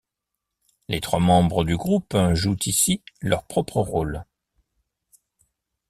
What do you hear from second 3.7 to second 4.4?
rôle.